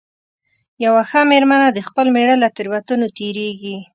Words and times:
یوه 0.85 1.01
ښه 1.09 1.21
مېرمنه 1.31 1.67
د 1.71 1.79
خپل 1.87 2.05
مېړه 2.15 2.35
له 2.43 2.47
تېروتنو 2.55 3.07
تېرېږي. 3.17 3.77